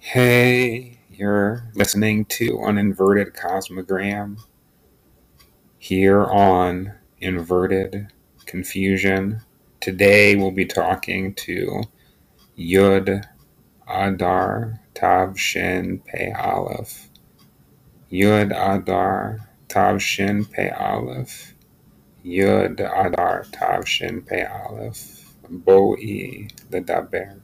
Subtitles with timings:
[0.00, 4.38] Hey, you're listening to an inverted cosmogram
[5.76, 8.06] here on Inverted
[8.46, 9.42] Confusion.
[9.80, 11.82] Today we'll be talking to
[12.56, 13.26] Yud
[13.88, 17.10] Adar Tav Shin Pe Aleph.
[18.10, 21.54] Yud Adar Tav Shin Pe Aleph.
[22.24, 25.34] Yud Adar Tav Shin Pe Aleph.
[25.50, 27.40] Boi Ledaber.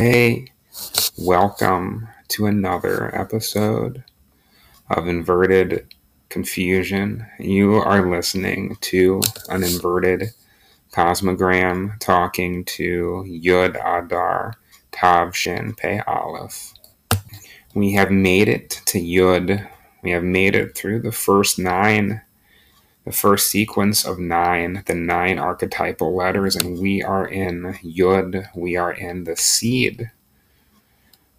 [0.00, 0.52] Hey,
[1.18, 4.04] welcome to another episode
[4.88, 5.92] of Inverted
[6.28, 7.26] Confusion.
[7.40, 10.30] You are listening to an inverted
[10.92, 14.54] cosmogram talking to Yud Adar
[14.92, 16.74] Tav Shin Pe Aleph.
[17.74, 19.68] We have made it to Yud.
[20.04, 22.20] We have made it through the first nine,
[23.08, 28.48] the first sequence of nine, the nine archetypal letters, and we are in Yud.
[28.54, 30.10] We are in the seed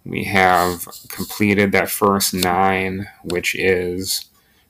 [0.04, 4.26] we have completed that first nine, which is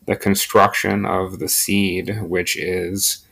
[0.07, 3.25] the construction of the seed, which is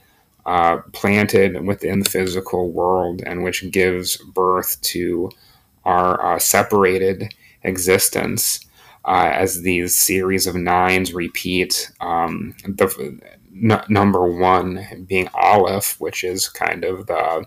[0.46, 5.30] uh, planted within the physical world and which gives birth to
[5.84, 8.64] our uh, separated existence.
[9.04, 13.18] Uh, as these series of nines repeat, um, the
[13.62, 17.46] n- number one being Aleph, which is kind of the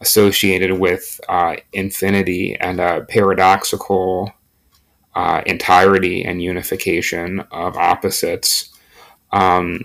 [0.00, 4.32] associated with uh, infinity and a paradoxical
[5.14, 8.70] uh, entirety and unification of opposites.
[9.30, 9.84] Um,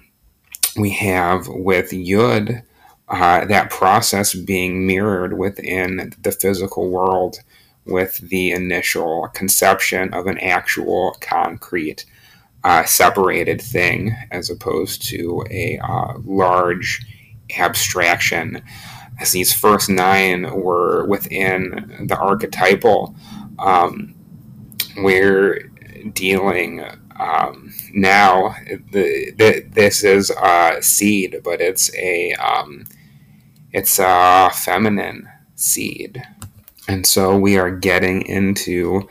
[0.75, 2.63] we have with Yud
[3.09, 7.37] uh, that process being mirrored within the physical world
[7.85, 12.05] with the initial conception of an actual concrete
[12.63, 17.05] uh, separated thing as opposed to a uh, large
[17.57, 18.61] abstraction
[19.19, 23.15] as these first nine were within the archetypal,
[23.59, 24.13] um,
[24.97, 25.71] we're
[26.13, 26.85] dealing
[27.19, 28.55] um, now.
[28.91, 32.85] The, the, this is a seed, but it's a um,
[33.73, 36.23] it's a feminine seed,
[36.87, 39.09] and so we are getting into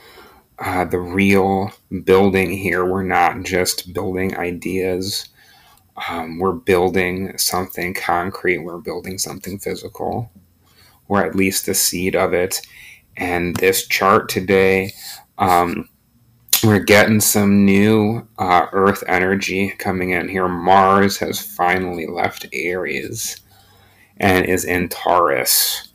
[0.59, 1.73] uh, the real
[2.05, 2.85] building here.
[2.85, 5.29] We're not just building ideas
[6.09, 10.31] um, we're building something concrete, we're building something physical,
[11.09, 12.61] or at least the seed of it.
[13.17, 14.93] And this chart today,
[15.39, 15.89] um,
[16.63, 20.49] we're getting some new uh, Earth energy coming in here.
[20.49, 23.41] Mars has finally left Aries
[24.19, 25.93] and is in Taurus.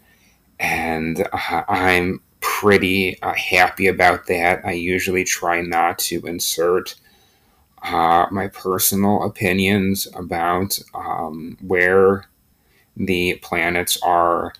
[0.59, 4.65] And uh, I'm pretty uh, happy about that.
[4.65, 6.95] I usually try not to insert
[7.83, 12.25] uh, my personal opinions about um, where
[12.97, 14.53] the planets are,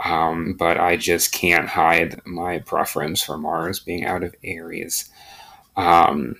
[0.00, 5.10] um, but I just can't hide my preference for Mars being out of Aries.
[5.76, 6.36] Um,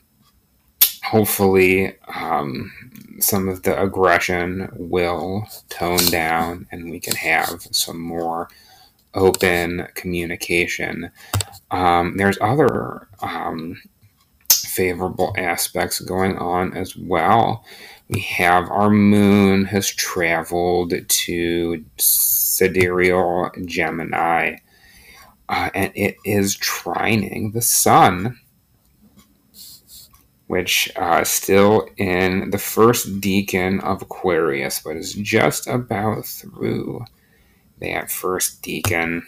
[1.03, 2.73] hopefully, um,
[3.19, 8.49] some of the aggression will tone down and we can have some more
[9.15, 11.11] open communication.
[11.71, 13.81] Um, there's other um,
[14.53, 17.65] favorable aspects going on as well.
[18.09, 24.57] We have our moon has traveled to sidereal Gemini,
[25.49, 28.39] uh, and it is trining the sun.
[30.47, 37.05] which uh, is still in the first decan of Aquarius, but is just about through
[37.81, 39.23] that first decan.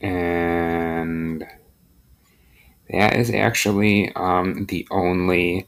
[0.00, 1.46] And
[2.90, 5.66] that is actually um, the only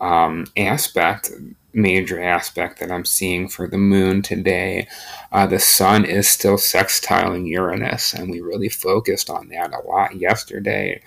[0.00, 1.30] um, aspect,
[1.72, 4.88] major aspect that I'm seeing for the moon today.
[5.30, 10.16] Uh, the sun is still sextiling Uranus, and we really focused on that a lot
[10.16, 11.02] yesterday.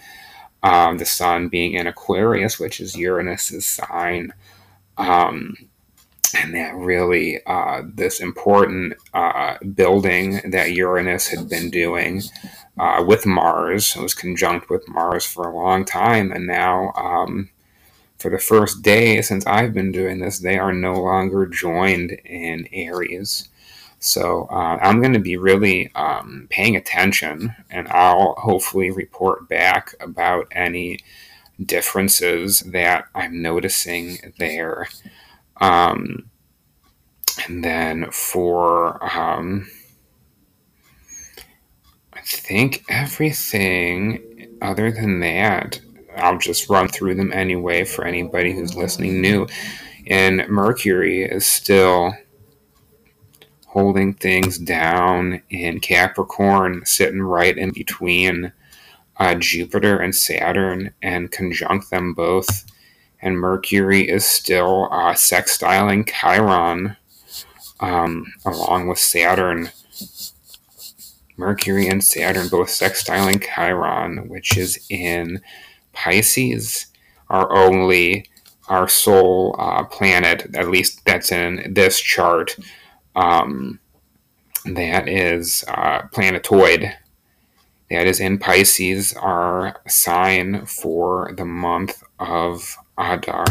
[0.63, 4.33] Um, the sun being in Aquarius, which is Uranus's sign.
[4.97, 5.55] Um,
[6.33, 12.21] and that really, uh, this important uh, building that Uranus had been doing
[12.77, 13.95] uh, with Mars.
[13.95, 17.49] Was conjunct with Mars for a long time, and now um,
[18.17, 22.67] for the first day since I've been doing this, they are no longer joined in
[22.71, 23.49] Aries.
[23.99, 29.95] So uh, I'm going to be really um, paying attention, and I'll hopefully report back
[29.99, 30.99] about any
[31.63, 34.87] differences that I'm noticing there.
[35.61, 36.29] Um,
[37.47, 39.67] and then for um,
[42.13, 45.79] I think everything other than that,
[46.17, 49.47] I'll just run through them anyway for anybody who's listening new.
[50.07, 52.13] And Mercury is still
[53.67, 58.53] holding things down in Capricorn, sitting right in between
[59.17, 62.65] uh, Jupiter and Saturn and conjunct them both.
[63.25, 66.95] And Mercury is still uh, sextiling Chiron
[67.79, 69.71] um, along with Saturn
[71.37, 75.41] Mercury and Saturn both sextiling Chiron, which is in
[75.91, 76.87] Pisces,
[77.29, 78.27] our only
[78.67, 82.55] our sole uh, planet, at least that's in this chart.
[83.15, 83.79] Um,
[84.65, 86.95] that is uh, planetoid.
[87.91, 93.45] That is in Pisces, our sign for the month of Adar.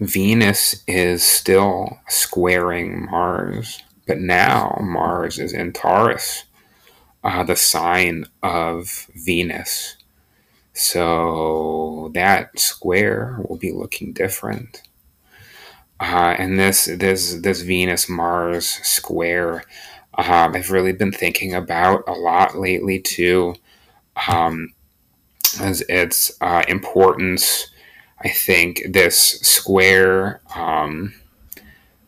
[0.00, 3.82] Venus is still squaring Mars.
[4.06, 6.44] But now Mars is in Taurus,
[7.22, 9.96] uh, the sign of Venus.
[10.72, 14.82] So that square will be looking different.
[16.00, 19.64] Uh, and this this this Venus Mars square,
[20.18, 23.54] um, I've really been thinking about a lot lately too,
[24.28, 24.74] um,
[25.60, 27.68] as its uh, importance.
[28.20, 31.14] I think this square um,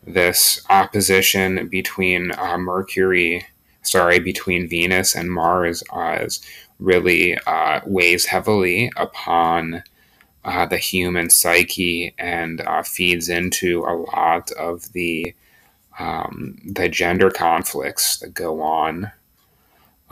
[0.05, 3.45] this opposition between uh, Mercury,
[3.81, 6.27] sorry, between Venus and Mars uh,
[6.79, 9.83] really uh, weighs heavily upon
[10.43, 15.33] uh, the human psyche and uh, feeds into a lot of the
[15.97, 19.11] um, the gender conflicts that go on.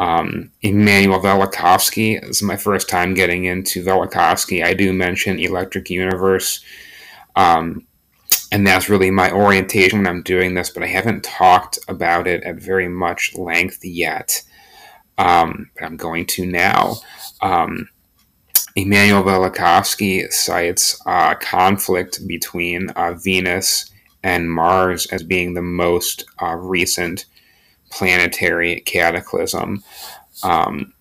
[0.03, 4.61] Um, Immanuel Velikovsky is my first time getting into Velikovsky.
[4.61, 6.61] I do mention Electric Universe.
[7.37, 7.87] Um,
[8.51, 12.43] and that's really my orientation when I'm doing this, but I haven't talked about it
[12.43, 14.43] at very much length yet.
[15.17, 16.95] Um, but I'm going to now.
[17.41, 17.87] Um,
[18.75, 23.89] Immanuel Velikovsky cites uh, conflict between uh, Venus
[24.21, 27.25] and Mars as being the most uh, recent
[27.93, 29.83] planetary cataclysm
[30.43, 30.93] um,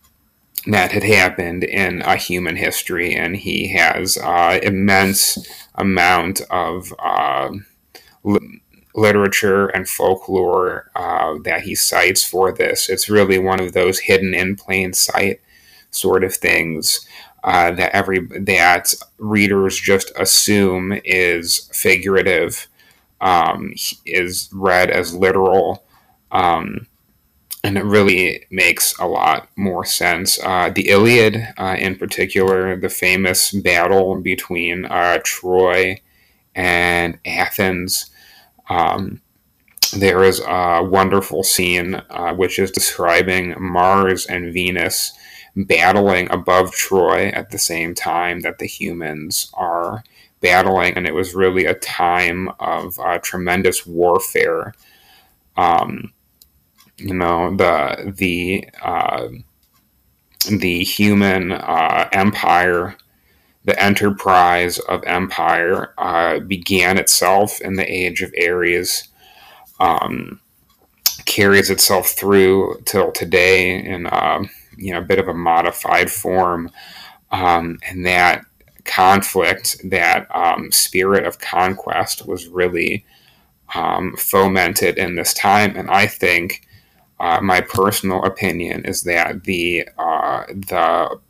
[0.67, 5.39] that had happened in a human history, and he has uh, immense
[5.75, 7.51] amount of uh,
[8.25, 8.63] li-
[8.95, 12.89] literature and folklore uh, that he cites for this.
[12.89, 15.41] It's really one of those hidden in plain sight
[15.91, 17.07] sort of things
[17.45, 22.69] uh, that every that readers just assume is figurative,
[23.21, 23.75] um,
[24.07, 25.85] is read as literal.
[26.33, 26.87] Um,
[27.65, 30.39] and it really makes a lot more sense.
[30.43, 36.01] Uh, the Iliad, uh, in particular, the famous battle between uh, Troy
[36.55, 38.11] and Athens.
[38.69, 39.21] Um,
[39.93, 45.13] there is a wonderful scene uh, which is describing Mars and Venus
[45.55, 50.03] battling above Troy at the same time that the humans are
[50.41, 54.75] battling, and it was really a time of uh, tremendous warfare.
[55.57, 56.13] Um,
[57.03, 59.29] you know the the uh,
[60.49, 62.97] the human uh, empire,
[63.65, 69.09] the enterprise of empire uh, began itself in the age of Aries,
[69.81, 70.41] um,
[71.27, 74.43] carries itself through till today in uh,
[74.77, 76.71] you know a bit of a modified form,
[77.33, 78.45] um, and that
[78.85, 83.05] conflict, that um, spirit of conquest, was really
[83.75, 86.63] um, fomented in this time, and I think
[87.23, 91.21] uh, my personal opinion is that the uh, the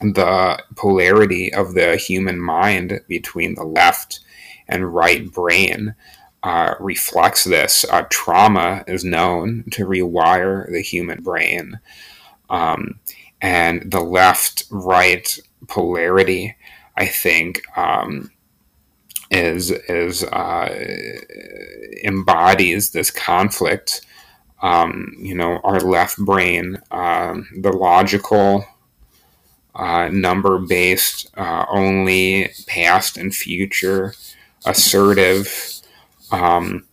[0.00, 4.20] the polarity of the human mind between the left
[4.66, 5.94] and right brain
[6.42, 7.84] uh, reflects this.
[7.90, 11.78] Uh, trauma is known to rewire the human brain.
[12.48, 12.98] Um,
[13.42, 16.56] and the left right polarity,
[16.96, 18.30] I think, um,
[19.30, 20.68] is is uh,
[22.04, 24.00] embodies this conflict.
[24.60, 28.64] Um, you know, our left brain, um, the logical,
[29.74, 34.14] uh, number based, uh, only past and future,
[34.66, 35.80] assertive,
[36.32, 36.84] um,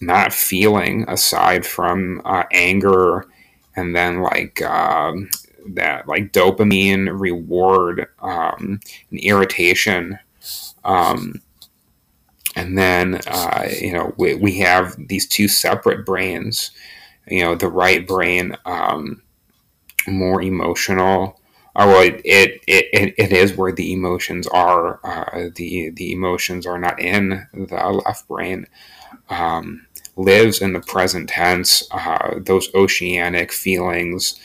[0.00, 3.26] not feeling aside from uh, anger
[3.76, 5.28] and then like um,
[5.66, 10.18] that like dopamine reward um, and irritation
[10.84, 11.40] um,
[12.56, 16.70] and then uh, you know we, we have these two separate brains
[17.30, 19.22] you know the right brain um,
[20.06, 21.40] more emotional
[21.76, 26.66] or well, it, it, it, it is where the emotions are uh, the the emotions
[26.66, 28.66] are not in the left brain
[29.30, 34.40] um, lives in the present tense uh, those oceanic feelings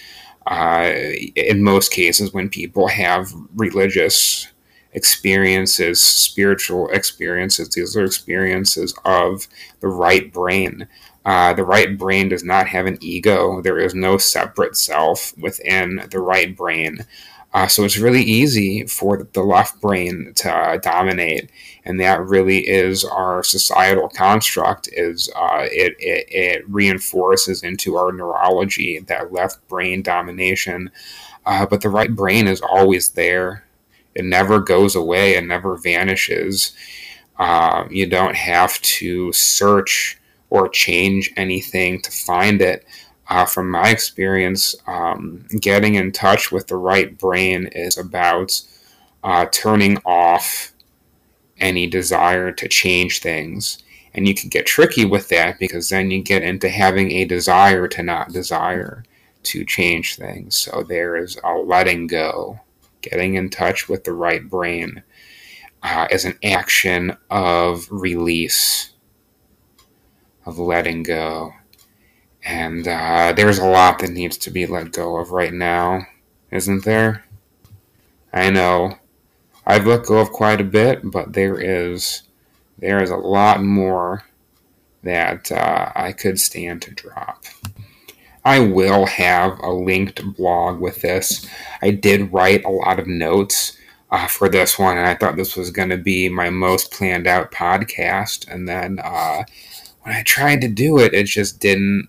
[0.48, 0.92] uh,
[1.36, 4.50] in most cases when people have religious
[4.94, 7.70] experiences, spiritual experiences.
[7.70, 9.48] These are experiences of
[9.80, 10.88] the right brain.
[11.26, 13.62] Uh, the right brain does not have an ego.
[13.62, 17.06] There is no separate self within the right brain.
[17.54, 21.52] Uh, so it's really easy for the left brain to uh, dominate,
[21.86, 24.90] and that really is our societal construct.
[24.92, 30.90] Is uh, it, it, it reinforces into our neurology that left brain domination,
[31.46, 33.66] uh, but the right brain is always there.
[34.16, 35.36] It never goes away.
[35.36, 36.74] It never vanishes.
[37.38, 40.20] Uh, you don't have to search
[40.54, 42.86] or change anything to find it
[43.28, 48.62] uh, from my experience, um, getting in touch with the right brain is about
[49.24, 50.72] uh, turning off
[51.58, 53.80] any desire to change things.
[54.14, 57.88] And you can get tricky with that because then you get into having a desire
[57.88, 59.04] to not desire
[59.44, 60.56] to change things.
[60.56, 62.60] So there is a letting go.
[63.02, 65.02] Getting in touch with the right brain
[65.82, 68.93] uh, is an action of release,
[70.46, 71.54] of letting go.
[72.44, 76.08] And uh, there's a lot that needs to be let go of right now,
[76.52, 77.26] isn't there?
[78.34, 78.98] I know.
[79.66, 82.24] I've let go of quite a bit, but there is
[82.78, 84.24] there is a lot more
[85.04, 87.46] that uh, I could stand to drop.
[88.44, 91.48] I will have a linked blog with this.
[91.82, 93.78] I did write a lot of notes
[94.12, 97.26] uh, for this one, and I thought this was going to be my most planned
[97.26, 98.48] out podcast.
[98.48, 99.44] And then uh,
[100.04, 102.08] when I tried to do it, it just didn't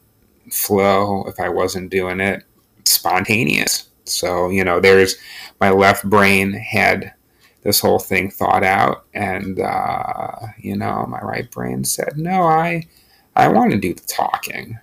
[0.50, 2.44] flow if I wasn't doing it
[2.84, 3.88] spontaneous.
[4.04, 5.16] So, you know, there's
[5.60, 7.14] my left brain had
[7.62, 12.86] this whole thing thought out, and, uh, you know, my right brain said, no, I,
[13.34, 14.78] I want to do the talking.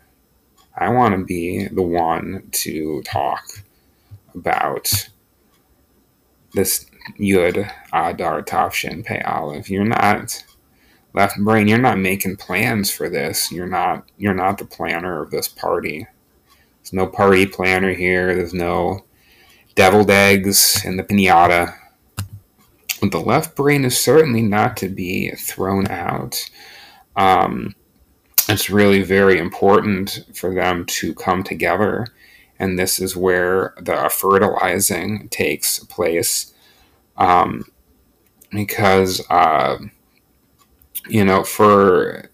[0.75, 3.43] I want to be the one to talk
[4.33, 5.09] about
[6.53, 6.85] this
[7.19, 9.69] Yud Adar Tav Shin Pei Aleph.
[9.69, 10.43] You're not
[11.13, 13.51] left brain you're not making plans for this.
[13.51, 16.07] You're not you're not the planner of this party.
[16.81, 18.35] There's no party planner here.
[18.35, 19.05] There's no
[19.75, 21.77] deviled eggs in the piñata
[23.09, 26.49] the left brain is certainly not to be thrown out.
[27.15, 27.73] Um,
[28.47, 32.05] it's really very important for them to come together
[32.59, 36.53] and this is where the fertilizing takes place.
[37.17, 37.65] Um,
[38.51, 39.77] because uh,
[41.07, 42.29] you know, for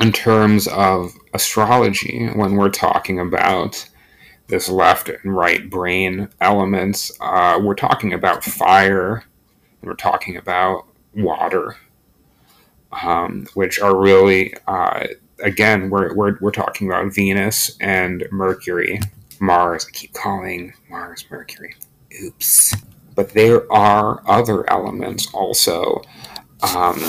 [0.00, 3.88] in terms of astrology, when we're talking about
[4.46, 9.24] this left and right brain elements, uh, we're talking about fire,
[9.82, 11.76] we're talking about water,
[13.02, 15.06] um, which are really, uh,
[15.42, 19.00] again, we're, we're, we're talking about Venus and Mercury,
[19.40, 19.86] Mars.
[19.86, 21.74] I keep calling Mars Mercury.
[22.24, 22.74] Oops
[23.18, 26.00] but there are other elements also.
[26.62, 27.02] Um,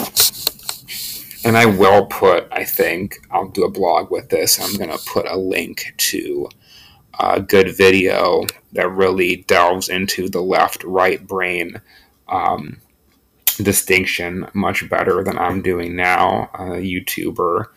[1.46, 4.60] and I will put, I think, I'll do a blog with this.
[4.60, 6.50] I'm going to put a link to
[7.20, 11.80] a good video that really delves into the left right brain
[12.28, 12.82] um,
[13.58, 16.50] distinction much better than I'm doing now.
[16.56, 17.68] A YouTuber,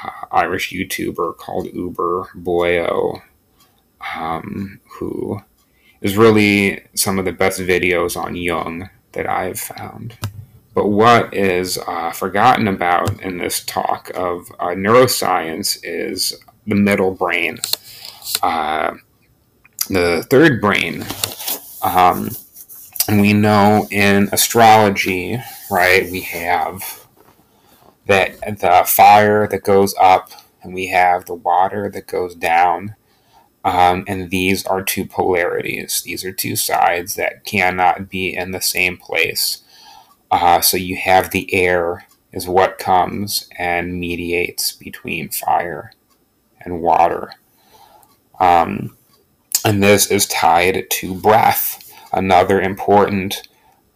[0.00, 3.20] uh, Irish YouTuber called Uberboyo,
[4.14, 5.40] um, who
[6.00, 10.16] is really some of the best videos on Jung that I've found.
[10.74, 17.14] But what is uh, forgotten about in this talk of uh, neuroscience is the middle
[17.14, 17.58] brain.
[18.42, 18.94] Uh,
[19.88, 21.04] the third brain.
[21.82, 22.30] Um,
[23.08, 25.38] and we know in astrology,
[25.70, 27.06] right, we have
[28.06, 30.30] that the fire that goes up
[30.62, 32.94] and we have the water that goes down.
[33.68, 36.00] Um, and these are two polarities.
[36.00, 39.62] These are two sides that cannot be in the same place.
[40.30, 45.92] Uh, so you have the air is what comes and mediates between fire
[46.62, 47.32] and water.
[48.40, 48.96] Um,
[49.66, 53.48] and this is tied to breath, another important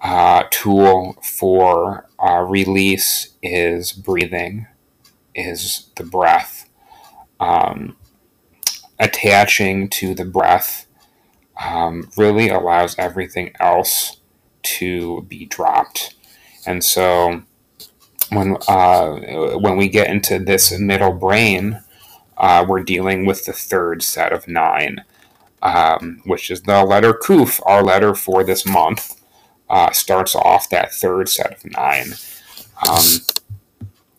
[0.02, 4.67] uh, tool for uh, release is breathing,
[5.35, 6.69] is the breath.
[7.41, 7.97] Um,
[9.02, 10.87] attaching to the breath
[11.62, 14.21] um, really allows everything else
[14.62, 16.14] to be dropped.
[16.64, 17.42] And so
[18.30, 21.82] when uh, when we get into this middle brain,
[22.37, 25.04] uh, we're dealing with the third set of nine,
[25.61, 29.18] um, which is the letter Kuf, our letter for this month.
[29.68, 32.12] Uh, starts off that third set of nine.
[32.87, 33.04] Um,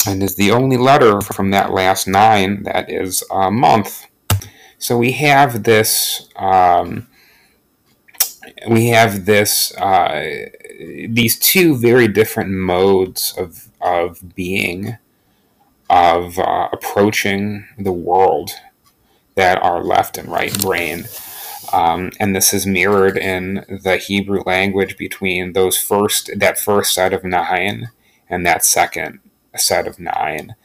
[0.08, 4.08] and is the only letter from that last nine that is a month.
[4.84, 7.08] So we have this, um,
[8.68, 10.48] we have this, uh,
[11.08, 14.98] these two very different modes of, of being,
[15.90, 18.52] of uh, approaching the world
[19.36, 21.06] that are left and right brain.
[21.72, 27.14] Um, and this is mirrored in the Hebrew language between those first that first set
[27.14, 27.90] of nine
[28.30, 29.22] and that second
[29.56, 30.56] set of nine.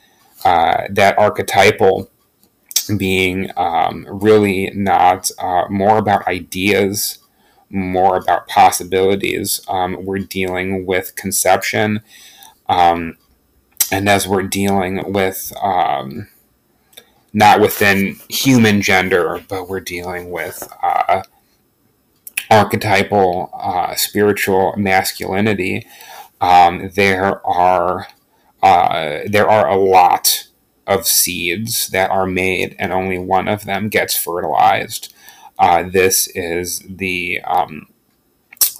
[0.44, 2.10] Uh, that archetypal
[2.96, 7.18] being um, really not uh, more about ideas,
[7.70, 9.60] more about possibilities.
[9.68, 12.00] Um, we're dealing with conception,
[12.68, 13.16] um,
[13.90, 16.28] and as we're dealing with um,
[17.32, 21.22] not within human gender, but we're dealing with uh,
[22.50, 25.86] archetypal uh, spiritual masculinity.
[26.40, 28.08] Um, there are
[28.62, 30.47] uh, there are a lot
[30.88, 35.14] of seeds that are made, and only one of them gets fertilized.
[35.58, 37.86] Uh, this is the um,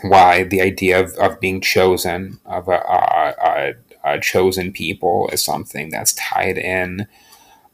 [0.03, 5.45] why the idea of, of being chosen of a, a, a, a chosen people is
[5.45, 7.07] something that's tied in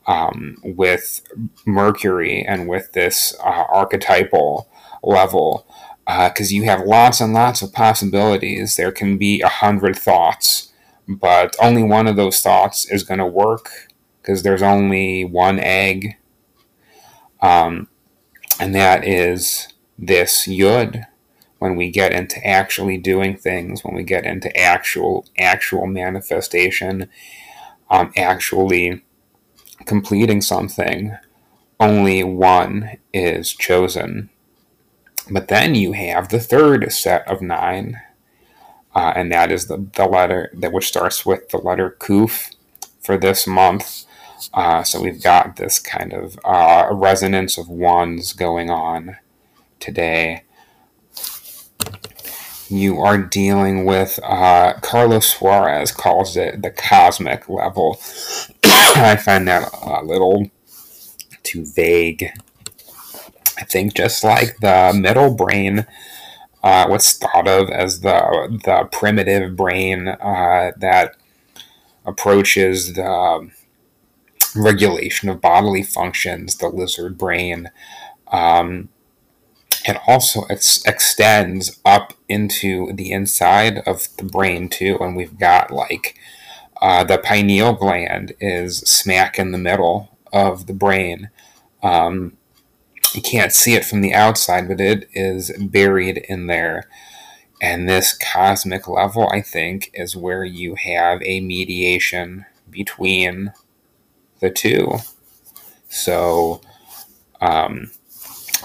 [0.07, 1.23] um, with
[1.65, 4.69] Mercury and with this uh, archetypal
[5.03, 5.67] level,
[6.07, 8.77] because uh, you have lots and lots of possibilities.
[8.77, 10.73] There can be a hundred thoughts,
[11.07, 13.84] but only one of those thoughts is going to work
[14.25, 16.17] because there's only one egg,
[17.43, 17.89] um,
[18.59, 21.05] and that is this yud.
[21.59, 27.09] When we get into actually doing things, when we get into actual actual manifestation,
[27.91, 29.03] um, actually
[29.85, 31.17] completing something,
[31.79, 34.31] only one is chosen.
[35.31, 38.01] But then you have the third set of nine,
[38.95, 42.55] uh, and that is the, the letter that which starts with the letter Kuf
[43.01, 44.05] for this month.
[44.53, 49.17] Uh, so we've got this kind of uh, resonance of ones going on
[49.81, 50.45] today.
[52.69, 58.01] You are dealing with, uh, Carlos Suarez calls it the cosmic level.
[58.65, 60.51] I find that a little
[61.43, 62.31] too vague.
[63.59, 65.87] I think just like the middle brain,
[66.63, 71.15] uh, what's thought of as the the primitive brain uh, that
[72.07, 73.51] approaches the
[74.55, 77.71] regulation of bodily functions, the lizard brain.
[78.33, 78.89] Um,
[79.87, 85.71] it also ex- extends up into the inside of the brain too, and we've got
[85.71, 86.17] like
[86.81, 91.31] uh, the pineal gland is smack in the middle of the brain.
[91.83, 92.37] Um,
[93.15, 96.89] you can't see it from the outside, but it is buried in there.
[97.63, 103.53] And this cosmic level, I think, is where you have a mediation between
[104.41, 104.99] the two.
[105.89, 106.61] So,
[107.41, 107.91] um,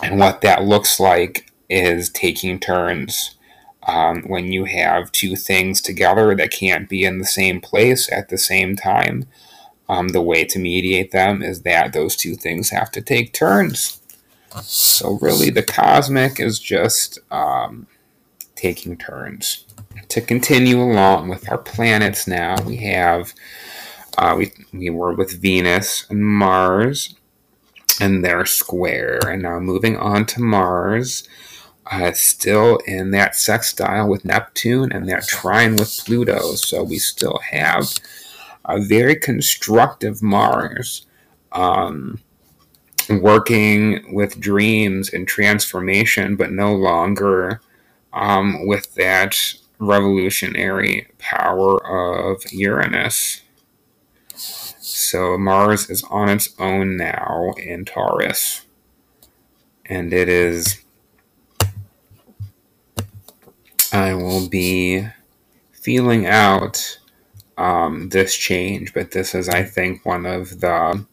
[0.02, 3.36] and what that looks like is taking turns.
[3.84, 8.30] Um, when you have two things together that can't be in the same place at
[8.30, 9.26] the same time,
[9.88, 14.00] um, the way to mediate them is that those two things have to take turns.
[14.62, 17.88] So, really, the cosmic is just um,
[18.56, 19.66] taking turns.
[20.10, 23.34] To continue along with our planets now, we have
[24.20, 27.16] uh, we, we were with Venus and Mars,
[28.02, 29.20] and they're square.
[29.26, 31.28] And now moving on to Mars,
[31.90, 36.56] uh, still in that sextile with Neptune and that trine with Pluto.
[36.56, 37.94] So we still have
[38.66, 41.06] a very constructive Mars.
[41.54, 42.20] Um,
[43.10, 47.60] working with dreams and transformation, but no longer
[48.14, 53.42] um, with that revolutionary power of Uranus.
[54.92, 58.66] So Mars is on its own now in Taurus.
[59.86, 60.82] And it is.
[63.92, 65.08] I will be
[65.72, 67.00] feeling out
[67.58, 71.06] um, this change, but this is, I think, one of the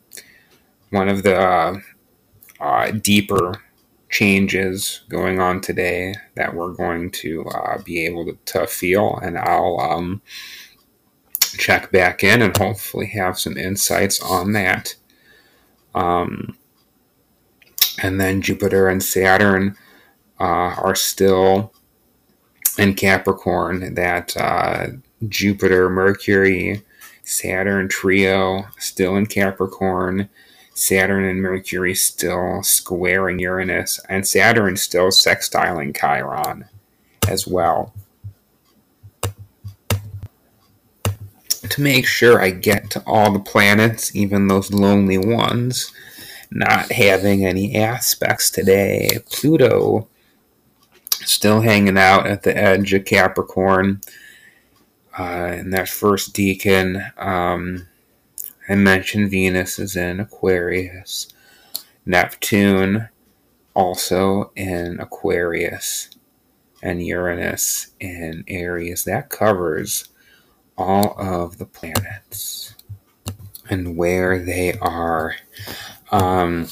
[0.90, 1.82] one of the
[2.60, 3.62] uh, deeper
[4.08, 9.36] changes going on today that we're going to uh, be able to, to, feel, and
[9.36, 10.22] I'll um,
[11.56, 14.94] check back in and hopefully have some insights on that.
[15.94, 16.56] Um,
[18.02, 19.76] and then Jupiter and Saturn
[20.38, 20.44] uh,
[20.78, 21.72] are still
[22.78, 23.94] in Capricorn.
[23.94, 24.88] That uh,
[25.28, 26.82] Jupiter, Mercury,
[27.22, 30.28] Saturn trio still in Capricorn.
[30.74, 36.66] Saturn and Mercury still squaring Uranus, and Saturn still sextiling Chiron
[37.26, 37.94] as well.
[41.76, 45.92] To make sure I get to all the planets, even those lonely ones,
[46.50, 49.18] not having any aspects today.
[49.30, 50.08] Pluto
[51.10, 54.00] still hanging out at the edge of Capricorn.
[55.18, 57.86] Uh, in that first decan, um,
[58.70, 61.28] I mentioned Venus is in Aquarius.
[62.06, 63.10] Neptune
[63.74, 66.08] also in Aquarius.
[66.82, 69.04] And Uranus in Aries.
[69.04, 70.08] That covers
[70.76, 72.74] all of the planets
[73.68, 75.36] and where they are.
[76.10, 76.68] Um,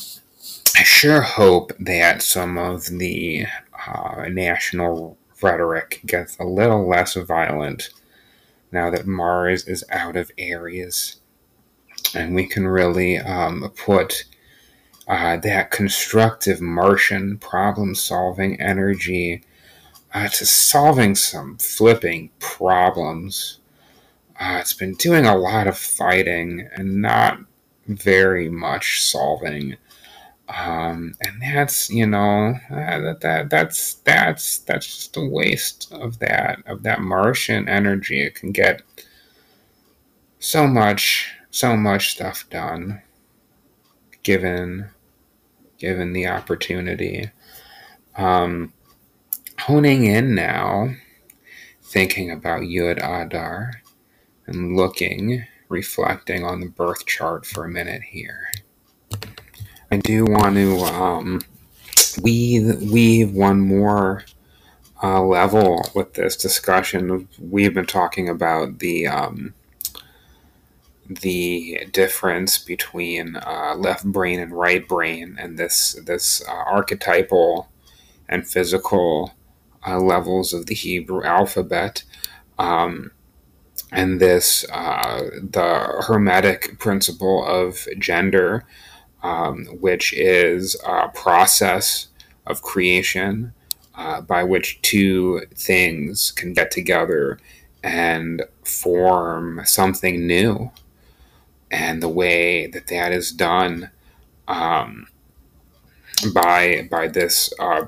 [0.77, 3.47] I sure hope that some of the
[3.87, 7.91] uh, national rhetoric gets a little less violent
[8.73, 11.17] now that Mars is out of Aries
[12.15, 14.25] and we can really um, put
[15.07, 19.45] uh, that constructive Martian problem solving energy
[20.13, 23.59] uh, to solving some flipping problems.
[24.39, 27.39] Uh, it's been doing a lot of fighting and not
[27.87, 29.77] very much solving.
[30.49, 36.63] Um, and that's you know that, that that's that's that's just a waste of that
[36.67, 38.21] of that Martian energy.
[38.21, 38.83] It can get
[40.39, 43.01] so much so much stuff done
[44.23, 44.91] given
[45.79, 47.31] given the opportunity
[48.17, 48.73] um,
[49.61, 50.91] honing in now
[51.83, 53.81] thinking about yud adar
[54.47, 58.51] and looking reflecting on the birth chart for a minute here.
[59.91, 61.41] I do want to um,
[62.23, 64.25] weave weave one more
[65.03, 67.29] uh, level with this discussion.
[67.39, 69.55] We've been talking about the um,
[71.07, 77.69] the difference between uh, left brain and right brain and this this uh, archetypal
[78.29, 79.35] and physical
[79.87, 82.05] uh, levels of the Hebrew alphabet.
[82.59, 83.11] Um,
[83.93, 88.65] and this uh, the hermetic principle of gender
[89.25, 92.09] um, which is a process
[92.47, 93.55] of creation
[93.97, 97.39] uh, by which two things can get together
[97.83, 100.71] and form something new.
[101.71, 103.91] And the way that that is done
[104.47, 105.07] um,
[106.33, 107.87] by by this uh,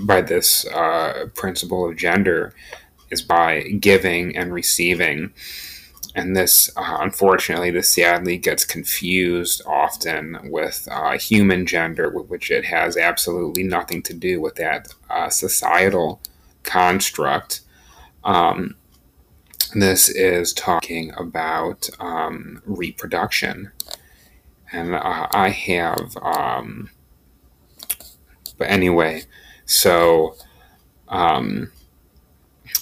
[0.00, 2.54] by this uh, principle of gender
[3.10, 5.32] is by giving and receiving.
[6.14, 12.64] And this, uh, unfortunately, this sadly gets confused often with uh, human gender, which it
[12.64, 16.20] has absolutely nothing to do with that uh, societal
[16.64, 17.60] construct.
[18.24, 18.74] Um,
[19.74, 23.70] this is talking about um, reproduction.
[24.72, 26.90] And uh, I have, um,
[28.58, 29.22] but anyway,
[29.66, 30.36] so
[31.08, 31.70] um,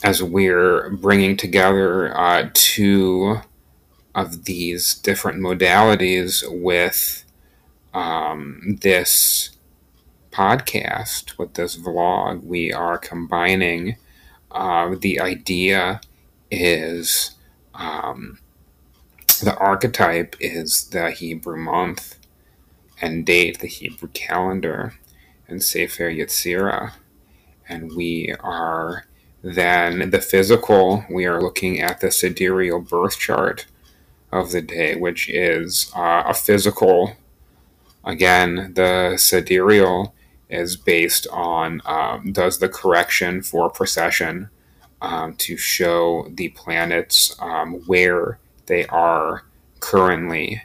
[0.02, 3.40] as we're bringing together uh, two
[4.14, 7.24] of these different modalities with
[7.92, 9.50] um, this
[10.30, 13.96] podcast, with this vlog, we are combining
[14.50, 16.00] uh, the idea
[16.50, 17.32] is
[17.74, 18.38] um,
[19.42, 22.18] the archetype is the Hebrew month
[23.00, 24.94] and date, the Hebrew calendar,
[25.48, 26.92] and Sefer Yetzirah.
[27.68, 29.04] And we are
[29.54, 33.66] then the physical, we are looking at the sidereal birth chart
[34.32, 37.12] of the day, which is uh, a physical.
[38.04, 40.14] Again, the sidereal
[40.50, 44.50] is based on um, does the correction for precession
[45.00, 49.44] um, to show the planets um, where they are
[49.78, 50.62] currently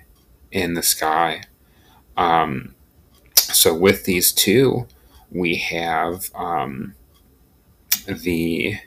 [0.52, 1.44] in the sky.
[2.18, 2.74] Um,
[3.36, 4.88] so with these two,
[5.30, 6.96] we have um,
[8.06, 8.78] the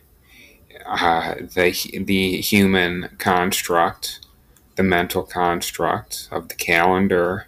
[0.87, 4.21] uh, the the human construct,
[4.77, 7.47] the mental construct of the calendar,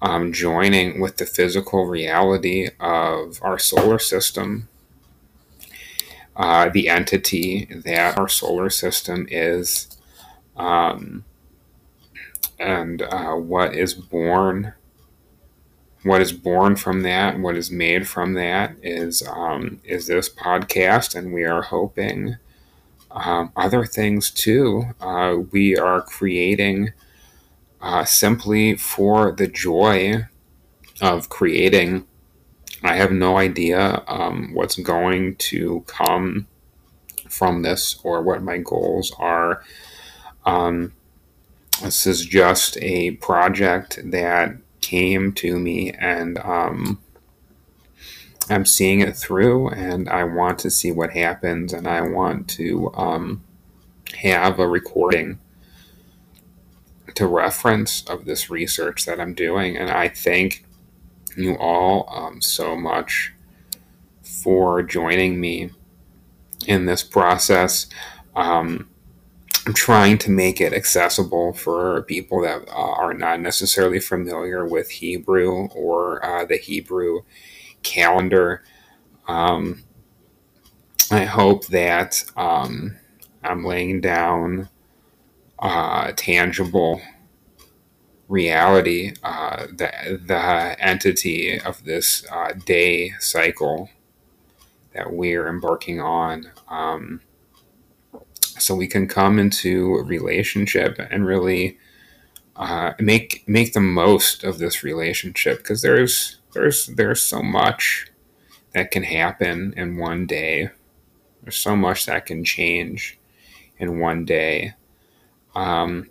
[0.00, 4.68] um, joining with the physical reality of our solar system,
[6.36, 9.96] uh, the entity that our solar system is,
[10.56, 11.24] um,
[12.58, 14.74] and uh, what is born
[16.02, 21.14] what is born from that, what is made from that, is um, is this podcast,
[21.14, 22.36] and we are hoping
[23.10, 24.84] um, other things too.
[25.00, 26.92] Uh, we are creating
[27.80, 30.26] uh, simply for the joy
[31.00, 32.06] of creating.
[32.82, 36.48] I have no idea um, what's going to come
[37.28, 39.62] from this or what my goals are.
[40.44, 40.92] Um,
[41.82, 47.00] this is just a project that came to me and um,
[48.50, 52.92] I'm seeing it through and I want to see what happens and I want to
[52.94, 53.42] um,
[54.16, 55.38] have a recording
[57.14, 59.76] to reference of this research that I'm doing.
[59.76, 60.64] And I thank
[61.36, 63.32] you all um, so much
[64.22, 65.70] for joining me
[66.66, 67.86] in this process.
[68.34, 68.88] Um,
[69.64, 74.90] I'm trying to make it accessible for people that uh, are not necessarily familiar with
[74.90, 77.20] Hebrew or uh, the Hebrew
[77.84, 78.64] calendar.
[79.28, 79.84] Um,
[81.12, 82.96] I hope that um,
[83.44, 84.68] I'm laying down
[85.60, 87.00] uh, tangible
[88.28, 93.90] reality, uh, the, the entity of this uh, day cycle
[94.94, 96.50] that we're embarking on.
[96.68, 97.20] Um,
[98.58, 101.78] so we can come into a relationship and really
[102.56, 108.06] uh, make make the most of this relationship because there's there's there's so much
[108.72, 110.70] that can happen in one day.
[111.42, 113.18] There's so much that can change
[113.78, 114.74] in one day.
[115.54, 116.10] Um,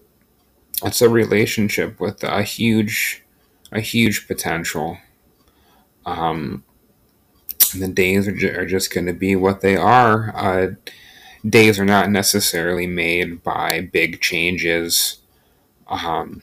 [0.84, 3.24] it's a relationship with a huge
[3.72, 4.98] a huge potential.
[6.06, 6.64] Um,
[7.74, 10.36] the days are, ju- are just going to be what they are.
[10.36, 10.72] Uh,
[11.48, 15.18] days are not necessarily made by big changes,
[15.88, 16.42] um,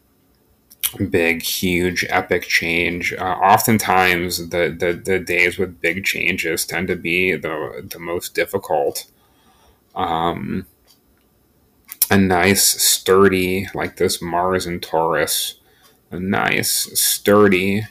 [1.10, 3.12] big, huge, epic change.
[3.12, 8.34] Uh, oftentimes, the, the, the days with big changes tend to be the, the most
[8.34, 9.06] difficult.
[9.94, 10.66] Um,
[12.10, 15.60] a nice, sturdy, like this Mars and Taurus,
[16.10, 17.86] a nice, sturdy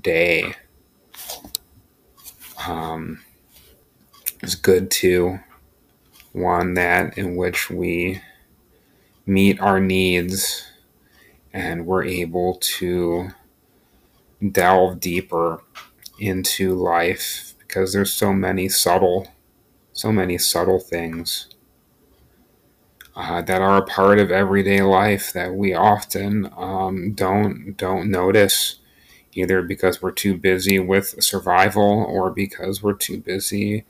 [0.00, 0.54] day
[2.66, 3.20] um,
[4.42, 5.40] is good too
[6.32, 8.20] one that in which we
[9.26, 10.66] meet our needs
[11.52, 13.28] and we're able to
[14.50, 15.62] delve deeper
[16.18, 19.28] into life because there's so many subtle
[19.92, 21.48] so many subtle things
[23.14, 28.76] uh, that are a part of everyday life that we often um, don't don't notice
[29.34, 33.84] either because we're too busy with survival or because we're too busy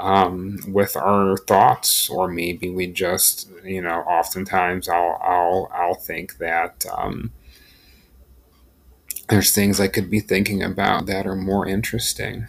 [0.00, 6.38] um, with our thoughts, or maybe we just, you know, oftentimes I'll I'll I'll think
[6.38, 7.32] that um,
[9.28, 12.48] there's things I could be thinking about that are more interesting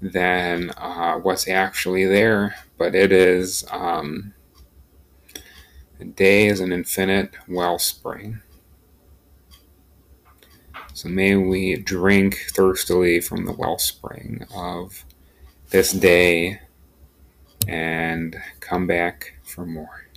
[0.00, 2.56] than uh, what's actually there.
[2.78, 4.32] But it is um,
[6.14, 8.40] day is an infinite wellspring.
[10.94, 15.04] So may we drink thirstily from the wellspring of
[15.70, 16.60] this day
[17.66, 20.07] and come back for more.